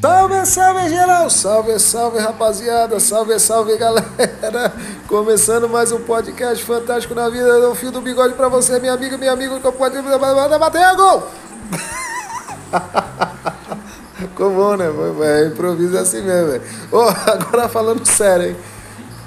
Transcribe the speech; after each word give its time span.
Salve, 0.00 0.46
salve 0.46 0.88
geral! 0.88 1.28
Salve, 1.28 1.78
salve 1.80 2.18
rapaziada! 2.20 3.00
Salve, 3.00 3.38
salve 3.40 3.76
galera! 3.76 4.72
Começando 5.08 5.68
mais 5.68 5.90
um 5.90 6.00
podcast 6.02 6.64
fantástico 6.64 7.12
na 7.14 7.28
vida 7.28 7.60
do 7.60 7.74
Fio 7.74 7.90
do 7.90 8.00
Bigode 8.00 8.34
pra 8.34 8.48
você, 8.48 8.78
minha 8.78 8.92
amiga, 8.92 9.18
minha 9.18 9.32
amiga, 9.32 9.58
que 9.58 9.72
pode 9.72 10.00
bater 10.00 10.94
gol! 10.94 11.28
Ficou 14.14 14.50
bom, 14.50 14.76
né? 14.76 14.86
É, 15.22 15.46
improviso 15.46 15.98
assim 15.98 16.22
mesmo, 16.22 16.52
velho. 16.52 16.62
Oh, 16.92 17.08
agora 17.28 17.68
falando 17.68 18.06
sério, 18.06 18.50
hein? 18.50 18.56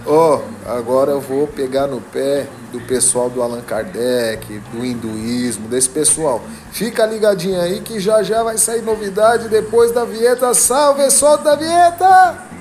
Ó, 0.09 0.37
oh, 0.37 0.69
agora 0.71 1.11
eu 1.11 1.19
vou 1.19 1.47
pegar 1.47 1.85
no 1.85 1.99
pé 1.99 2.47
do 2.71 2.79
pessoal 2.79 3.29
do 3.29 3.41
Allan 3.41 3.61
Kardec, 3.61 4.57
do 4.71 4.85
hinduísmo, 4.85 5.67
desse 5.67 5.89
pessoal. 5.89 6.41
Fica 6.71 7.05
ligadinho 7.05 7.59
aí 7.59 7.81
que 7.81 7.99
já 7.99 8.23
já 8.23 8.41
vai 8.41 8.57
sair 8.57 8.81
novidade 8.81 9.49
depois 9.49 9.91
da 9.91 10.05
vinheta. 10.05 10.53
Salve, 10.53 11.11
solta 11.11 11.51
a 11.51 11.55
vinheta! 11.55 12.56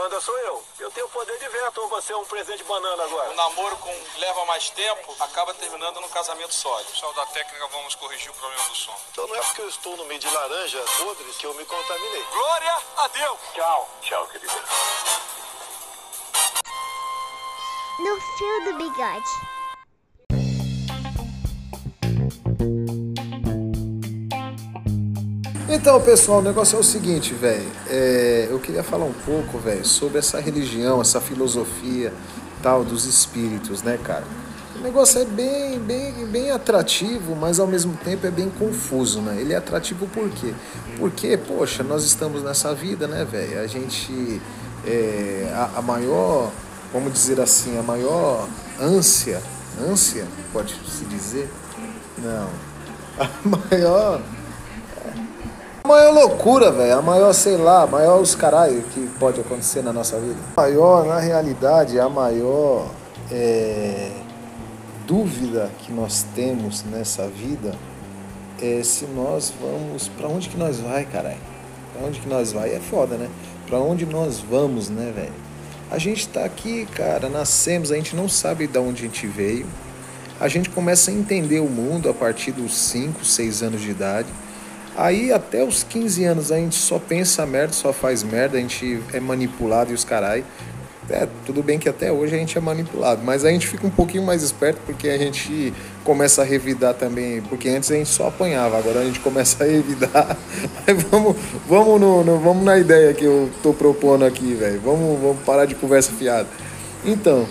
Manda 0.00 0.18
sou 0.18 0.36
eu. 0.38 0.64
Eu 0.78 0.90
tenho 0.92 1.06
poder 1.10 1.38
de 1.38 1.48
veto 1.48 1.78
ou 1.82 1.88
você 1.88 2.14
é 2.14 2.16
um 2.16 2.24
presente 2.24 2.58
de 2.58 2.64
banana 2.64 3.04
agora? 3.04 3.30
O 3.30 3.34
namoro 3.34 3.76
com 3.76 3.94
leva 4.16 4.46
mais 4.46 4.70
tempo 4.70 5.14
acaba 5.20 5.52
terminando 5.52 6.00
num 6.00 6.08
casamento 6.08 6.54
sólido. 6.54 6.90
Pessoal 6.90 7.12
da 7.12 7.26
técnica, 7.26 7.66
vamos 7.66 7.94
corrigir 7.96 8.30
o 8.30 8.34
problema 8.34 8.66
do 8.68 8.74
som. 8.74 8.96
Então 9.12 9.26
não 9.26 9.36
é 9.36 9.40
porque 9.40 9.60
eu 9.60 9.68
estou 9.68 9.94
no 9.98 10.06
meio 10.06 10.18
de 10.18 10.30
laranjas 10.30 10.90
podres 10.92 11.36
que 11.36 11.44
eu 11.44 11.52
me 11.52 11.66
contaminei. 11.66 12.24
Glória 12.32 12.76
a 12.96 13.08
Deus! 13.08 13.38
Tchau. 13.52 13.88
Tchau, 14.00 14.26
querida. 14.28 14.54
No 17.98 18.20
fio 18.38 18.64
do 18.64 18.72
bigode. 18.78 19.50
Então, 25.72 26.00
pessoal, 26.00 26.40
o 26.40 26.42
negócio 26.42 26.76
é 26.76 26.80
o 26.80 26.82
seguinte, 26.82 27.32
velho. 27.32 27.70
É, 27.88 28.48
eu 28.50 28.58
queria 28.58 28.82
falar 28.82 29.04
um 29.04 29.12
pouco, 29.12 29.56
velho, 29.56 29.86
sobre 29.86 30.18
essa 30.18 30.40
religião, 30.40 31.00
essa 31.00 31.20
filosofia 31.20 32.12
tal 32.60 32.82
dos 32.82 33.04
espíritos, 33.04 33.80
né, 33.80 33.96
cara? 34.02 34.24
O 34.74 34.82
negócio 34.82 35.20
é 35.20 35.24
bem, 35.24 35.78
bem, 35.78 36.26
bem 36.26 36.50
atrativo, 36.50 37.36
mas 37.36 37.60
ao 37.60 37.68
mesmo 37.68 37.96
tempo 38.04 38.26
é 38.26 38.32
bem 38.32 38.50
confuso, 38.50 39.20
né? 39.20 39.40
Ele 39.40 39.52
é 39.52 39.56
atrativo 39.58 40.08
por 40.08 40.28
quê? 40.30 40.52
Porque, 40.98 41.36
poxa, 41.36 41.84
nós 41.84 42.02
estamos 42.04 42.42
nessa 42.42 42.74
vida, 42.74 43.06
né, 43.06 43.24
velho? 43.24 43.60
A 43.60 43.66
gente. 43.68 44.42
É, 44.84 45.52
a, 45.54 45.78
a 45.78 45.82
maior, 45.82 46.50
vamos 46.92 47.12
dizer 47.12 47.40
assim, 47.40 47.78
a 47.78 47.82
maior 47.82 48.48
ânsia, 48.80 49.40
ânsia, 49.80 50.26
pode 50.52 50.74
se 50.90 51.04
dizer? 51.04 51.48
Não. 52.18 52.48
A 53.20 53.28
maior 53.44 54.22
maior 55.90 56.12
loucura, 56.12 56.70
velho. 56.70 56.98
A 56.98 57.02
maior, 57.02 57.32
sei 57.32 57.56
lá, 57.56 57.82
a 57.82 57.86
maior 57.86 58.20
os 58.20 58.34
caralho 58.34 58.82
que 58.94 59.06
pode 59.18 59.40
acontecer 59.40 59.82
na 59.82 59.92
nossa 59.92 60.18
vida. 60.18 60.36
A 60.56 60.60
maior, 60.60 61.04
na 61.04 61.18
realidade, 61.18 61.98
a 61.98 62.08
maior 62.08 62.86
é, 63.30 64.10
dúvida 65.06 65.70
que 65.80 65.92
nós 65.92 66.24
temos 66.34 66.84
nessa 66.84 67.26
vida 67.26 67.74
é 68.62 68.82
se 68.82 69.04
nós 69.06 69.52
vamos. 69.60 70.08
Pra 70.08 70.28
onde 70.28 70.48
que 70.48 70.56
nós 70.56 70.78
vai, 70.78 71.04
caralho? 71.04 71.38
Pra 71.92 72.06
onde 72.06 72.20
que 72.20 72.28
nós 72.28 72.52
vai? 72.52 72.74
É 72.74 72.80
foda, 72.80 73.16
né? 73.16 73.28
Pra 73.66 73.78
onde 73.78 74.06
nós 74.06 74.38
vamos, 74.38 74.88
né, 74.88 75.12
velho? 75.14 75.32
A 75.90 75.98
gente 75.98 76.28
tá 76.28 76.44
aqui, 76.44 76.86
cara, 76.94 77.28
nascemos, 77.28 77.90
a 77.90 77.96
gente 77.96 78.14
não 78.14 78.28
sabe 78.28 78.68
de 78.68 78.78
onde 78.78 79.02
a 79.02 79.06
gente 79.06 79.26
veio. 79.26 79.66
A 80.38 80.46
gente 80.46 80.70
começa 80.70 81.10
a 81.10 81.14
entender 81.14 81.58
o 81.58 81.68
mundo 81.68 82.08
a 82.08 82.14
partir 82.14 82.52
dos 82.52 82.74
5, 82.74 83.24
6 83.24 83.62
anos 83.62 83.80
de 83.80 83.90
idade. 83.90 84.28
Aí 84.96 85.32
até 85.32 85.64
os 85.64 85.82
15 85.82 86.24
anos 86.24 86.52
a 86.52 86.56
gente 86.56 86.76
só 86.76 86.98
pensa 86.98 87.46
merda, 87.46 87.72
só 87.72 87.92
faz 87.92 88.22
merda, 88.22 88.58
a 88.58 88.60
gente 88.60 89.00
é 89.12 89.20
manipulado 89.20 89.90
e 89.90 89.94
os 89.94 90.04
carai. 90.04 90.44
É, 91.08 91.26
tudo 91.44 91.60
bem 91.60 91.76
que 91.76 91.88
até 91.88 92.12
hoje 92.12 92.36
a 92.36 92.38
gente 92.38 92.56
é 92.56 92.60
manipulado, 92.60 93.20
mas 93.24 93.44
a 93.44 93.50
gente 93.50 93.66
fica 93.66 93.84
um 93.84 93.90
pouquinho 93.90 94.22
mais 94.22 94.44
esperto 94.44 94.80
porque 94.86 95.08
a 95.08 95.18
gente 95.18 95.74
começa 96.04 96.42
a 96.42 96.44
revidar 96.44 96.94
também, 96.94 97.42
porque 97.42 97.68
antes 97.68 97.90
a 97.90 97.96
gente 97.96 98.08
só 98.08 98.28
apanhava, 98.28 98.78
agora 98.78 99.00
a 99.00 99.04
gente 99.04 99.18
começa 99.18 99.64
a 99.64 99.66
revidar. 99.66 100.36
Mas 100.86 101.02
vamos, 101.04 101.36
vamos, 101.68 102.00
no, 102.00 102.22
no, 102.22 102.38
vamos 102.38 102.64
na 102.64 102.78
ideia 102.78 103.12
que 103.12 103.24
eu 103.24 103.50
tô 103.60 103.74
propondo 103.74 104.24
aqui, 104.24 104.54
velho. 104.54 104.80
Vamos, 104.84 105.20
vamos 105.20 105.42
parar 105.44 105.64
de 105.64 105.74
conversa 105.74 106.12
fiada. 106.12 106.46
Então, 107.04 107.44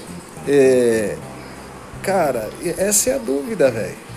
é, 0.47 1.17
cara, 2.01 2.50
essa 2.77 3.09
é 3.09 3.16
a 3.16 3.17
dúvida, 3.17 3.69
velho 3.69 4.08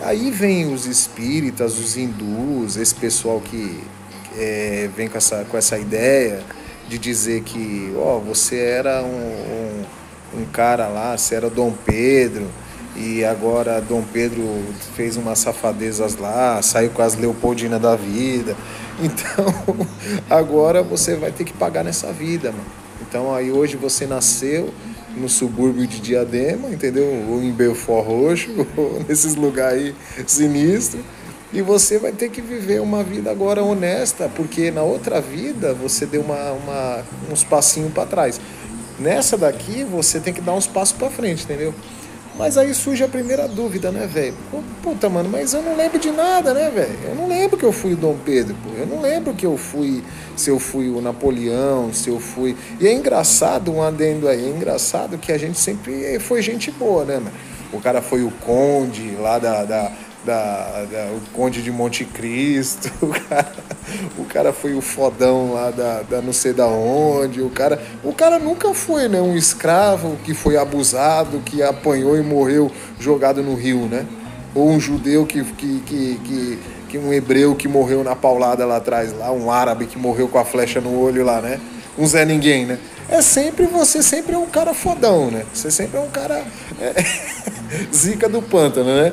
Aí 0.00 0.30
vem 0.30 0.72
os 0.72 0.86
espíritas, 0.86 1.78
os 1.78 1.96
hindus, 1.96 2.76
esse 2.76 2.94
pessoal 2.94 3.40
que 3.40 3.82
é, 4.36 4.88
vem 4.96 5.08
com 5.08 5.16
essa, 5.16 5.44
com 5.44 5.56
essa 5.56 5.78
ideia 5.78 6.42
de 6.88 6.98
dizer 6.98 7.42
que, 7.42 7.92
ó, 7.96 8.18
você 8.18 8.58
era 8.58 9.02
um, 9.02 9.06
um, 9.06 10.40
um 10.40 10.44
cara 10.46 10.88
lá, 10.88 11.16
você 11.16 11.36
era 11.36 11.48
Dom 11.48 11.72
Pedro, 11.84 12.46
e 12.96 13.24
agora 13.24 13.80
Dom 13.80 14.02
Pedro 14.12 14.42
fez 14.94 15.16
umas 15.16 15.38
safadezas 15.38 16.16
lá, 16.16 16.60
saiu 16.62 16.90
com 16.90 17.02
as 17.02 17.16
Leopoldinas 17.16 17.80
da 17.80 17.96
vida. 17.96 18.56
Então, 19.02 19.44
agora 20.30 20.80
você 20.80 21.16
vai 21.16 21.32
ter 21.32 21.42
que 21.42 21.52
pagar 21.52 21.82
nessa 21.82 22.12
vida, 22.12 22.52
mano. 22.52 22.64
Então 23.02 23.34
aí 23.34 23.50
hoje 23.50 23.76
você 23.76 24.06
nasceu, 24.06 24.72
no 25.16 25.28
subúrbio 25.28 25.86
de 25.86 26.00
Diadema, 26.00 26.68
entendeu? 26.70 27.06
Ou 27.28 27.42
em 27.42 27.52
Belfort 27.52 28.06
Roxo, 28.06 28.66
ou 28.76 29.04
nesses 29.08 29.34
lugares 29.34 29.82
aí 29.82 29.94
sinistros. 30.26 31.02
E 31.52 31.62
você 31.62 31.98
vai 31.98 32.10
ter 32.10 32.30
que 32.30 32.40
viver 32.40 32.80
uma 32.80 33.04
vida 33.04 33.30
agora 33.30 33.62
honesta, 33.62 34.28
porque 34.34 34.72
na 34.72 34.82
outra 34.82 35.20
vida 35.20 35.72
você 35.72 36.04
deu 36.04 36.20
uma, 36.20 36.50
uma 36.52 37.04
uns 37.30 37.44
passinhos 37.44 37.92
para 37.92 38.06
trás. 38.06 38.40
Nessa 38.98 39.36
daqui 39.36 39.84
você 39.84 40.18
tem 40.18 40.34
que 40.34 40.40
dar 40.40 40.52
uns 40.54 40.66
passos 40.66 40.96
para 40.96 41.10
frente, 41.10 41.44
entendeu? 41.44 41.72
Mas 42.36 42.58
aí 42.58 42.74
surge 42.74 43.04
a 43.04 43.08
primeira 43.08 43.46
dúvida, 43.46 43.92
né, 43.92 44.06
velho? 44.06 44.34
Puta, 44.82 45.08
mano, 45.08 45.28
mas 45.30 45.54
eu 45.54 45.62
não 45.62 45.76
lembro 45.76 45.98
de 45.98 46.10
nada, 46.10 46.52
né, 46.52 46.68
velho? 46.68 46.98
Eu 47.04 47.14
não 47.14 47.28
lembro 47.28 47.56
que 47.56 47.64
eu 47.64 47.72
fui 47.72 47.92
o 47.92 47.96
Dom 47.96 48.16
Pedro, 48.24 48.56
pô. 48.62 48.70
Eu 48.76 48.86
não 48.86 49.00
lembro 49.00 49.34
que 49.34 49.46
eu 49.46 49.56
fui, 49.56 50.02
se 50.36 50.50
eu 50.50 50.58
fui 50.58 50.88
o 50.88 51.00
Napoleão, 51.00 51.92
se 51.92 52.10
eu 52.10 52.18
fui. 52.18 52.56
E 52.80 52.88
é 52.88 52.92
engraçado, 52.92 53.72
um 53.72 53.82
adendo 53.82 54.28
aí, 54.28 54.44
é 54.44 54.48
engraçado 54.48 55.16
que 55.16 55.30
a 55.30 55.38
gente 55.38 55.58
sempre 55.58 56.18
foi 56.18 56.42
gente 56.42 56.72
boa, 56.72 57.04
né, 57.04 57.14
mano? 57.14 57.32
O 57.72 57.80
cara 57.80 58.02
foi 58.02 58.22
o 58.22 58.30
conde 58.30 59.16
lá 59.20 59.38
da, 59.38 59.64
da 59.64 59.92
da, 60.24 60.86
da, 60.90 61.06
o 61.12 61.20
Conde 61.32 61.62
de 61.62 61.70
Monte 61.70 62.04
Cristo, 62.04 62.90
o 63.02 63.08
cara, 63.08 63.52
o 64.18 64.24
cara 64.24 64.52
foi 64.52 64.74
o 64.74 64.80
fodão 64.80 65.52
lá 65.52 65.70
da, 65.70 66.02
da 66.02 66.22
não 66.22 66.32
sei 66.32 66.52
da 66.52 66.66
onde, 66.66 67.42
o 67.42 67.50
cara, 67.50 67.80
o 68.02 68.12
cara 68.12 68.38
nunca 68.38 68.72
foi, 68.74 69.08
né, 69.08 69.20
um 69.20 69.36
escravo 69.36 70.16
que 70.24 70.34
foi 70.34 70.56
abusado, 70.56 71.40
que 71.40 71.62
apanhou 71.62 72.16
e 72.16 72.22
morreu 72.22 72.70
jogado 72.98 73.42
no 73.42 73.54
rio, 73.54 73.86
né? 73.86 74.06
Ou 74.54 74.70
um 74.70 74.80
judeu 74.80 75.26
que, 75.26 75.42
que, 75.44 75.80
que, 75.80 76.20
que, 76.24 76.58
que 76.88 76.98
um 76.98 77.12
hebreu 77.12 77.54
que 77.54 77.66
morreu 77.66 78.04
na 78.04 78.14
paulada 78.14 78.64
lá 78.64 78.76
atrás, 78.76 79.12
lá, 79.12 79.32
um 79.32 79.50
árabe 79.50 79.86
que 79.86 79.98
morreu 79.98 80.28
com 80.28 80.38
a 80.38 80.44
flecha 80.44 80.80
no 80.80 80.98
olho 80.98 81.24
lá, 81.24 81.40
né? 81.40 81.60
Um 81.98 82.06
Zé 82.06 82.24
Ninguém, 82.24 82.64
né? 82.64 82.78
É 83.08 83.20
sempre, 83.20 83.66
você 83.66 84.02
sempre 84.02 84.34
é 84.34 84.38
um 84.38 84.46
cara 84.46 84.72
fodão, 84.72 85.30
né? 85.30 85.44
Você 85.52 85.70
sempre 85.70 85.98
é 85.98 86.00
um 86.00 86.08
cara 86.08 86.42
é, 86.80 86.94
zica 87.92 88.28
do 88.28 88.40
pântano, 88.40 88.94
né? 88.94 89.12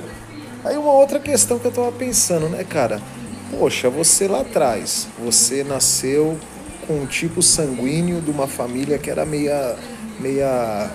Aí 0.64 0.78
uma 0.78 0.92
outra 0.92 1.20
questão 1.20 1.58
que 1.58 1.66
eu 1.66 1.72
tava 1.72 1.92
pensando, 1.92 2.48
né, 2.48 2.64
cara? 2.64 3.02
Poxa, 3.50 3.90
você 3.90 4.28
lá 4.28 4.42
atrás, 4.42 5.08
você 5.18 5.64
nasceu 5.64 6.38
com 6.86 7.02
um 7.02 7.06
tipo 7.06 7.42
sanguíneo 7.42 8.22
de 8.22 8.30
uma 8.30 8.48
família 8.48 8.98
que 8.98 9.10
era 9.10 9.26
meia, 9.26 9.76
meia 10.20 10.90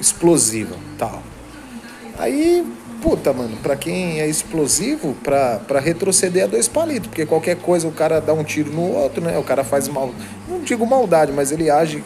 explosiva, 0.00 0.74
tal. 0.98 1.22
Aí, 2.18 2.66
puta, 3.00 3.32
mano, 3.32 3.56
pra 3.62 3.76
quem 3.76 4.20
é 4.20 4.26
explosivo, 4.26 5.14
pra, 5.22 5.60
pra 5.68 5.78
retroceder 5.78 6.44
a 6.44 6.46
dois 6.48 6.66
palitos, 6.66 7.06
porque 7.08 7.24
qualquer 7.24 7.56
coisa 7.56 7.86
o 7.86 7.92
cara 7.92 8.20
dá 8.20 8.32
um 8.34 8.42
tiro 8.42 8.72
no 8.72 8.92
outro, 8.92 9.22
né? 9.22 9.38
O 9.38 9.44
cara 9.44 9.62
faz 9.62 9.86
mal, 9.88 10.12
não 10.48 10.60
digo 10.60 10.84
maldade, 10.84 11.32
mas 11.32 11.52
ele 11.52 11.70
age 11.70 12.02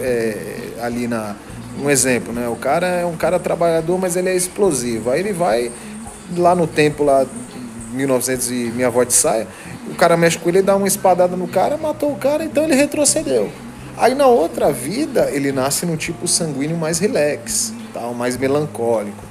é, 0.00 0.70
ali 0.80 1.06
na. 1.06 1.36
Um 1.78 1.90
exemplo, 1.90 2.32
né? 2.32 2.48
O 2.48 2.56
cara 2.56 2.86
é 2.86 3.04
um 3.04 3.18
cara 3.18 3.38
trabalhador, 3.38 3.98
mas 3.98 4.16
ele 4.16 4.30
é 4.30 4.34
explosivo. 4.34 5.10
Aí 5.10 5.20
ele 5.20 5.34
vai 5.34 5.70
lá 6.36 6.54
no 6.54 6.66
tempo, 6.66 7.04
lá, 7.04 7.26
1900 7.92 8.50
e 8.50 8.54
minha 8.74 8.88
avó 8.88 9.04
de 9.04 9.12
saia, 9.12 9.46
o 9.90 9.94
cara 9.94 10.16
mexe 10.16 10.38
com 10.38 10.48
ele, 10.48 10.62
dá 10.62 10.76
uma 10.76 10.88
espadada 10.88 11.36
no 11.36 11.46
cara, 11.46 11.76
matou 11.76 12.12
o 12.12 12.16
cara, 12.16 12.44
então 12.44 12.64
ele 12.64 12.74
retrocedeu. 12.74 13.50
Aí 13.96 14.14
na 14.14 14.26
outra 14.26 14.72
vida, 14.72 15.30
ele 15.30 15.52
nasce 15.52 15.86
no 15.86 15.96
tipo 15.96 16.28
sanguíneo 16.28 16.76
mais 16.76 16.98
relax, 16.98 17.72
tal, 17.94 18.12
mais 18.12 18.36
melancólico. 18.36 19.26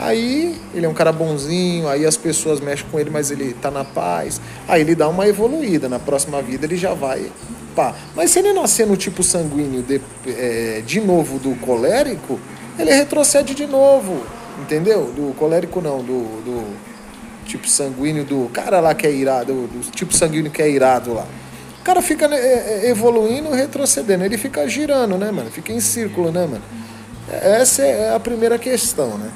Aí 0.00 0.56
ele 0.72 0.86
é 0.86 0.88
um 0.88 0.94
cara 0.94 1.10
bonzinho, 1.10 1.88
aí 1.88 2.06
as 2.06 2.16
pessoas 2.16 2.60
mexem 2.60 2.86
com 2.88 3.00
ele, 3.00 3.10
mas 3.10 3.32
ele 3.32 3.52
tá 3.52 3.68
na 3.68 3.84
paz. 3.84 4.40
Aí 4.68 4.80
ele 4.80 4.94
dá 4.94 5.08
uma 5.08 5.26
evoluída, 5.26 5.88
na 5.88 5.98
próxima 5.98 6.40
vida 6.40 6.66
ele 6.66 6.76
já 6.76 6.94
vai 6.94 7.30
pá. 7.74 7.94
Mas 8.14 8.30
se 8.30 8.38
ele 8.38 8.52
nascer 8.52 8.86
no 8.86 8.96
tipo 8.96 9.22
sanguíneo 9.22 9.82
de, 9.82 10.00
é, 10.26 10.82
de 10.84 11.00
novo 11.00 11.38
do 11.38 11.54
colérico, 11.56 12.38
ele 12.78 12.92
retrocede 12.92 13.54
de 13.54 13.66
novo, 13.66 14.22
entendeu? 14.60 15.12
Do 15.12 15.34
colérico 15.34 15.80
não, 15.80 15.98
do, 15.98 16.22
do 16.42 16.76
tipo 17.46 17.68
sanguíneo 17.68 18.24
do 18.24 18.48
cara 18.52 18.80
lá 18.80 18.94
que 18.94 19.06
é 19.06 19.12
irado, 19.12 19.52
do 19.52 19.90
tipo 19.90 20.12
sanguíneo 20.12 20.50
que 20.50 20.62
é 20.62 20.68
irado 20.68 21.14
lá. 21.14 21.26
O 21.80 21.84
cara 21.84 22.02
fica 22.02 22.28
né, 22.28 22.36
é, 22.36 22.86
é, 22.86 22.90
evoluindo, 22.90 23.50
retrocedendo, 23.50 24.24
ele 24.24 24.36
fica 24.36 24.68
girando, 24.68 25.16
né, 25.16 25.30
mano? 25.30 25.50
Fica 25.50 25.72
em 25.72 25.80
círculo, 25.80 26.30
né, 26.30 26.46
mano? 26.46 26.62
Essa 27.30 27.82
é 27.82 28.14
a 28.14 28.20
primeira 28.20 28.58
questão, 28.58 29.16
né? 29.16 29.30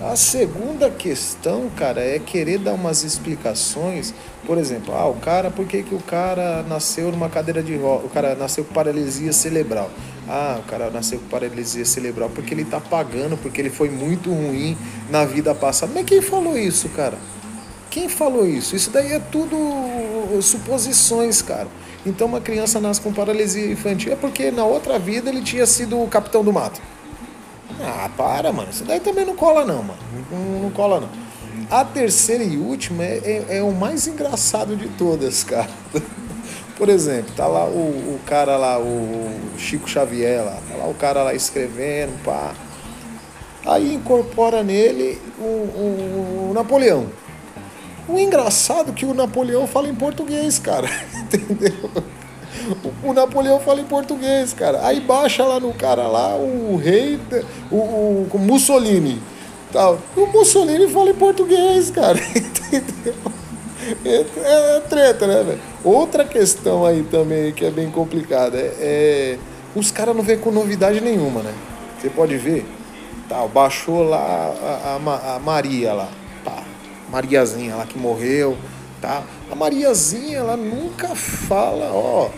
A 0.00 0.14
segunda 0.14 0.90
questão, 0.90 1.70
cara, 1.70 2.02
é 2.02 2.18
querer 2.18 2.58
dar 2.58 2.74
umas 2.74 3.02
explicações. 3.02 4.12
Por 4.46 4.58
exemplo, 4.58 4.94
ah, 4.94 5.08
o 5.08 5.14
cara, 5.14 5.50
por 5.50 5.66
que, 5.66 5.82
que 5.82 5.94
o 5.94 6.00
cara 6.00 6.62
nasceu 6.62 7.10
numa 7.10 7.30
cadeira 7.30 7.62
de 7.62 7.74
roda? 7.76 8.04
O 8.06 8.10
cara 8.10 8.34
nasceu 8.34 8.62
com 8.62 8.74
paralisia 8.74 9.32
cerebral. 9.32 9.90
Ah, 10.28 10.58
o 10.58 10.68
cara 10.68 10.90
nasceu 10.90 11.18
com 11.20 11.26
paralisia 11.26 11.84
cerebral 11.84 12.30
porque 12.30 12.52
ele 12.52 12.64
tá 12.64 12.80
pagando, 12.80 13.36
porque 13.36 13.60
ele 13.60 13.70
foi 13.70 13.88
muito 13.88 14.30
ruim 14.30 14.76
na 15.08 15.24
vida 15.24 15.54
passada. 15.54 15.92
Mas 15.94 16.04
quem 16.04 16.20
falou 16.20 16.58
isso, 16.58 16.88
cara? 16.88 17.16
Quem 17.90 18.08
falou 18.08 18.46
isso? 18.46 18.74
Isso 18.74 18.90
daí 18.90 19.12
é 19.12 19.18
tudo 19.18 19.56
suposições, 20.42 21.40
cara. 21.42 21.68
Então 22.04 22.26
uma 22.26 22.40
criança 22.40 22.80
nasce 22.80 23.00
com 23.00 23.12
paralisia 23.12 23.70
infantil 23.70 24.12
é 24.12 24.16
porque 24.16 24.50
na 24.50 24.64
outra 24.64 24.98
vida 24.98 25.30
ele 25.30 25.42
tinha 25.42 25.66
sido 25.66 26.00
o 26.00 26.08
capitão 26.08 26.44
do 26.44 26.52
mato. 26.52 26.80
Ah, 27.80 28.08
para, 28.16 28.52
mano. 28.52 28.70
Isso 28.70 28.84
daí 28.84 29.00
também 29.00 29.24
não 29.24 29.36
cola, 29.36 29.64
não, 29.64 29.82
mano. 29.82 29.98
Não, 30.30 30.62
não 30.62 30.70
cola, 30.70 31.00
não. 31.00 31.08
A 31.70 31.84
terceira 31.84 32.44
e 32.44 32.56
última 32.56 33.02
é, 33.02 33.44
é, 33.48 33.56
é, 33.58 33.62
o 33.62 33.72
mais 33.72 34.06
engraçado 34.06 34.76
de 34.76 34.88
todas, 34.90 35.42
cara. 35.44 35.70
Por 36.76 36.90
exemplo, 36.90 37.32
tá 37.34 37.46
lá 37.46 37.64
o, 37.64 38.14
o 38.14 38.20
cara 38.26 38.56
lá, 38.56 38.78
o 38.78 39.30
Chico 39.56 39.88
Xavier 39.88 40.44
lá, 40.44 40.58
tá 40.68 40.76
lá 40.76 40.86
o 40.86 40.94
cara 40.94 41.22
lá 41.22 41.34
escrevendo, 41.34 42.12
pá. 42.22 42.54
Aí 43.64 43.94
incorpora 43.94 44.62
nele 44.62 45.20
o, 45.38 45.42
o, 45.42 46.48
o 46.50 46.54
Napoleão. 46.54 47.06
O 48.08 48.18
engraçado 48.18 48.90
é 48.90 48.94
que 48.94 49.04
o 49.04 49.14
Napoleão 49.14 49.66
fala 49.66 49.88
em 49.88 49.94
português, 49.94 50.58
cara. 50.58 50.88
Entendeu? 51.16 51.90
O, 53.02 53.12
Napoleão 53.12 53.58
fala 53.58 53.80
em 53.80 53.84
português, 53.84 54.52
cara. 54.52 54.86
Aí 54.86 55.00
baixa 55.00 55.44
lá 55.44 55.58
no 55.58 55.72
cara 55.72 56.06
lá 56.06 56.36
o 56.36 56.76
rei, 56.76 57.18
o, 57.70 57.76
o, 57.76 58.28
o 58.32 58.38
Mussolini. 58.38 59.20
Tal. 59.72 59.98
O 60.16 60.26
Mussolini 60.26 60.88
fala 60.88 61.10
em 61.10 61.14
português, 61.14 61.90
cara. 61.90 62.18
Entendeu? 62.36 63.14
É, 64.04 64.24
é, 64.76 64.80
treta, 64.80 65.26
né, 65.26 65.42
velho? 65.42 65.60
Outra 65.84 66.24
questão 66.24 66.84
aí 66.84 67.02
também 67.04 67.52
que 67.52 67.64
é 67.64 67.70
bem 67.70 67.90
complicada 67.90 68.56
é, 68.58 68.74
é 68.80 69.38
os 69.74 69.90
caras 69.90 70.16
não 70.16 70.22
vêm 70.22 70.38
com 70.38 70.50
novidade 70.50 71.00
nenhuma, 71.00 71.42
né? 71.42 71.54
Você 71.98 72.08
pode 72.08 72.36
ver, 72.36 72.66
tá, 73.28 73.46
baixou 73.46 74.02
lá 74.02 74.18
a, 74.18 74.98
a, 75.06 75.36
a 75.36 75.38
Maria 75.38 75.92
lá, 75.92 76.08
pá, 76.44 76.62
Mariazinha 77.10 77.76
lá 77.76 77.86
que 77.86 77.98
morreu, 77.98 78.56
tá? 79.00 79.22
A 79.50 79.54
Mariazinha, 79.54 80.38
ela 80.38 80.56
nunca 80.56 81.14
fala, 81.14 81.90
ó, 81.92 82.30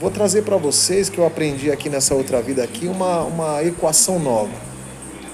Vou 0.00 0.10
trazer 0.10 0.44
para 0.44 0.56
vocês 0.56 1.10
que 1.10 1.18
eu 1.18 1.26
aprendi 1.26 1.70
aqui 1.70 1.90
nessa 1.90 2.14
outra 2.14 2.40
vida 2.40 2.64
aqui 2.64 2.86
uma, 2.86 3.20
uma 3.20 3.62
equação 3.62 4.18
nova. 4.18 4.54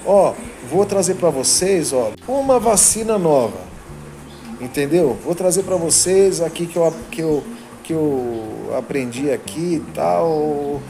Ó, 0.05 0.33
vou 0.69 0.85
trazer 0.85 1.15
para 1.15 1.29
vocês, 1.29 1.93
ó, 1.93 2.11
uma 2.27 2.59
vacina 2.59 3.17
nova. 3.17 3.57
Entendeu? 4.59 5.17
Vou 5.23 5.35
trazer 5.35 5.63
para 5.63 5.75
vocês 5.75 6.41
aqui 6.41 6.65
que 6.65 6.77
eu, 6.77 6.93
que 7.11 7.21
eu 7.21 7.43
que 7.87 7.93
eu 7.93 8.75
aprendi 8.77 9.31
aqui 9.31 9.75
e 9.75 9.83
tal, 9.93 10.81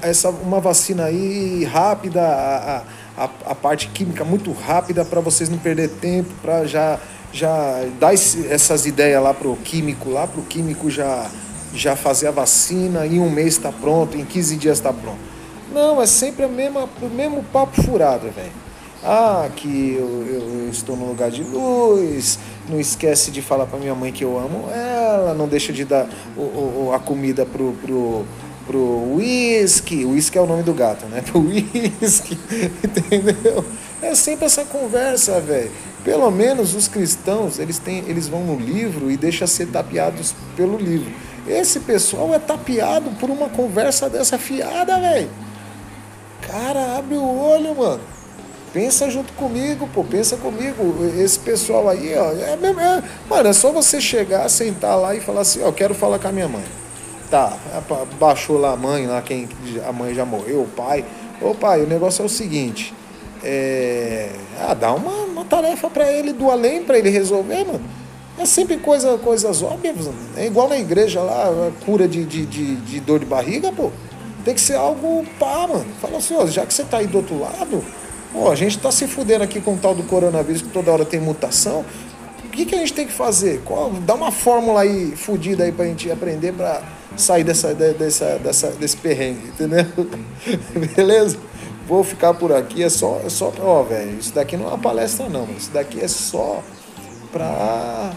essa 0.00 0.30
uma 0.30 0.60
vacina 0.60 1.06
aí 1.06 1.64
rápida, 1.64 2.22
a, 2.22 2.84
a, 3.16 3.24
a 3.46 3.54
parte 3.56 3.88
química 3.88 4.24
muito 4.24 4.52
rápida 4.52 5.04
para 5.04 5.20
vocês 5.20 5.48
não 5.48 5.58
perder 5.58 5.88
tempo, 5.88 6.30
para 6.40 6.64
já 6.64 7.00
já 7.32 7.84
dar 7.98 8.14
esse, 8.14 8.46
essas 8.46 8.86
ideias 8.86 9.20
lá 9.20 9.34
pro 9.34 9.56
químico 9.56 10.10
lá, 10.10 10.28
pro 10.28 10.42
químico 10.42 10.88
já 10.88 11.28
já 11.74 11.96
fazer 11.96 12.28
a 12.28 12.30
vacina, 12.30 13.04
em 13.04 13.18
um 13.18 13.28
mês 13.28 13.54
está 13.54 13.72
pronto, 13.72 14.16
em 14.16 14.24
15 14.24 14.56
dias 14.56 14.78
está 14.78 14.92
pronto. 14.92 15.18
Não, 15.72 16.00
é 16.00 16.06
sempre 16.06 16.44
a 16.44 16.48
mesma, 16.48 16.88
o 17.02 17.08
mesmo 17.08 17.42
papo 17.52 17.82
furado, 17.82 18.30
velho. 18.30 18.67
Ah, 19.02 19.48
que 19.54 19.94
eu, 19.96 20.26
eu, 20.26 20.64
eu, 20.64 20.70
estou 20.70 20.96
no 20.96 21.06
lugar 21.06 21.30
de 21.30 21.44
luz, 21.44 22.38
não 22.68 22.80
esquece 22.80 23.30
de 23.30 23.40
falar 23.40 23.66
para 23.66 23.78
minha 23.78 23.94
mãe 23.94 24.10
que 24.10 24.24
eu 24.24 24.36
amo 24.36 24.68
ela, 24.70 25.34
não 25.34 25.46
deixa 25.46 25.72
de 25.72 25.84
dar 25.84 26.08
o, 26.36 26.40
o, 26.40 26.92
a 26.92 26.98
comida 26.98 27.46
pro, 27.46 27.74
pro, 27.74 28.24
pro 28.66 29.14
whisky, 29.14 30.04
whisky 30.04 30.36
é 30.36 30.40
o 30.40 30.46
nome 30.46 30.64
do 30.64 30.74
gato, 30.74 31.06
né? 31.06 31.22
Pro 31.30 31.40
whisky, 31.40 32.36
entendeu? 32.84 33.64
É 34.02 34.14
sempre 34.14 34.46
essa 34.46 34.64
conversa, 34.64 35.40
velho. 35.40 35.70
Pelo 36.04 36.30
menos 36.30 36.74
os 36.74 36.88
cristãos, 36.88 37.58
eles, 37.58 37.78
têm, 37.78 38.04
eles 38.08 38.28
vão 38.28 38.44
no 38.44 38.58
livro 38.58 39.10
e 39.10 39.16
deixam 39.16 39.46
ser 39.46 39.66
tapeados 39.68 40.34
pelo 40.56 40.76
livro. 40.76 41.10
Esse 41.46 41.80
pessoal 41.80 42.34
é 42.34 42.38
tapeado 42.38 43.10
por 43.12 43.30
uma 43.30 43.48
conversa 43.48 44.10
dessa 44.10 44.38
fiada, 44.38 44.98
velho. 45.00 45.30
Cara, 46.42 46.98
abre 46.98 47.16
o 47.16 47.24
olho, 47.24 47.74
mano. 47.74 48.17
Pensa 48.72 49.08
junto 49.10 49.32
comigo, 49.32 49.88
pô, 49.94 50.04
pensa 50.04 50.36
comigo. 50.36 50.82
Esse 51.18 51.38
pessoal 51.38 51.88
aí, 51.88 52.14
ó, 52.16 52.32
é. 52.32 52.52
É, 52.52 53.02
mano, 53.28 53.48
é 53.48 53.52
só 53.52 53.72
você 53.72 54.00
chegar, 54.00 54.48
sentar 54.48 54.98
lá 54.98 55.14
e 55.14 55.20
falar 55.20 55.40
assim, 55.40 55.62
ó, 55.62 55.72
quero 55.72 55.94
falar 55.94 56.18
com 56.18 56.28
a 56.28 56.32
minha 56.32 56.48
mãe. 56.48 56.64
Tá, 57.30 57.56
baixou 58.18 58.58
lá 58.58 58.72
a 58.72 58.76
mãe, 58.76 59.06
lá 59.06 59.20
quem 59.20 59.48
a 59.86 59.92
mãe 59.92 60.14
já 60.14 60.24
morreu, 60.24 60.62
o 60.62 60.68
pai. 60.68 61.04
Ô 61.40 61.54
pai, 61.54 61.82
o 61.82 61.86
negócio 61.86 62.22
é 62.22 62.24
o 62.24 62.28
seguinte. 62.28 62.94
É, 63.44 64.30
ah, 64.60 64.74
dá 64.74 64.92
uma, 64.92 65.12
uma 65.24 65.44
tarefa 65.44 65.88
para 65.88 66.10
ele 66.10 66.32
do 66.32 66.50
além 66.50 66.82
para 66.82 66.98
ele 66.98 67.10
resolver, 67.10 67.64
mano. 67.64 67.80
É 68.38 68.46
sempre 68.46 68.76
coisa, 68.78 69.18
coisas 69.18 69.62
óbvias. 69.62 70.08
É 70.36 70.46
igual 70.46 70.68
na 70.68 70.78
igreja 70.78 71.20
lá, 71.20 71.70
cura 71.84 72.06
de, 72.06 72.24
de, 72.24 72.46
de, 72.46 72.76
de, 72.76 73.00
dor 73.00 73.18
de 73.18 73.26
barriga, 73.26 73.72
pô. 73.72 73.90
Tem 74.44 74.54
que 74.54 74.60
ser 74.60 74.74
algo 74.76 75.24
pá, 75.38 75.66
mano. 75.66 75.86
Fala 76.00 76.18
assim, 76.18 76.34
ó, 76.36 76.46
já 76.46 76.64
que 76.64 76.72
você 76.72 76.84
tá 76.84 76.98
aí 76.98 77.06
do 77.06 77.18
outro 77.18 77.38
lado, 77.38 77.84
ó, 78.34 78.50
a 78.50 78.54
gente 78.54 78.78
tá 78.78 78.90
se 78.90 79.06
fudendo 79.06 79.44
aqui 79.44 79.60
com 79.60 79.74
o 79.74 79.78
tal 79.78 79.94
do 79.94 80.02
coronavírus 80.02 80.62
que 80.62 80.68
toda 80.68 80.90
hora 80.92 81.04
tem 81.04 81.20
mutação. 81.20 81.84
O 82.44 82.48
que, 82.50 82.64
que 82.64 82.74
a 82.74 82.78
gente 82.78 82.92
tem 82.92 83.06
que 83.06 83.12
fazer? 83.12 83.62
Qual, 83.64 83.90
dá 84.04 84.14
uma 84.14 84.32
fórmula 84.32 84.80
aí 84.80 85.14
fodida 85.16 85.64
aí 85.64 85.72
pra 85.72 85.84
gente 85.84 86.10
aprender 86.10 86.52
pra 86.52 86.82
sair 87.16 87.44
dessa, 87.44 87.74
dessa, 87.74 88.38
dessa, 88.38 88.70
desse 88.72 88.96
perrengue, 88.96 89.48
entendeu? 89.48 89.86
Beleza? 90.96 91.38
Vou 91.86 92.04
ficar 92.04 92.34
por 92.34 92.52
aqui, 92.52 92.82
é 92.82 92.88
só, 92.88 93.20
é 93.24 93.30
só, 93.30 93.52
ó, 93.60 93.82
velho, 93.82 94.18
isso 94.18 94.34
daqui 94.34 94.56
não 94.56 94.66
é 94.66 94.68
uma 94.68 94.78
palestra 94.78 95.28
não, 95.28 95.48
isso 95.56 95.70
daqui 95.70 96.00
é 96.00 96.08
só 96.08 96.62
para 97.32 98.12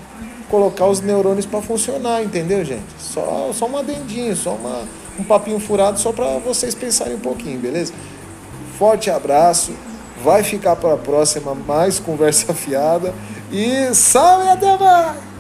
colocar 0.50 0.88
os 0.88 1.00
neurônios 1.00 1.46
para 1.46 1.62
funcionar, 1.62 2.22
entendeu, 2.22 2.66
gente? 2.66 2.84
Só, 3.00 3.52
só 3.54 3.66
um 3.68 3.78
adendinho, 3.78 4.36
só 4.36 4.56
uma, 4.56 4.84
um 5.18 5.24
papinho 5.24 5.58
furado 5.58 5.98
só 5.98 6.12
para 6.12 6.38
vocês 6.40 6.76
pensarem 6.76 7.16
um 7.16 7.20
pouquinho, 7.20 7.60
beleza? 7.60 7.94
Forte 8.78 9.10
abraço, 9.10 9.72
vai 10.24 10.44
ficar 10.44 10.76
para 10.76 10.94
a 10.94 10.98
próxima 10.98 11.54
mais 11.56 12.00
conversa 12.00 12.54
fiada 12.56 13.14
e 13.52 13.94
salve 13.94 14.50
até 14.50 14.78
mais! 14.78 15.31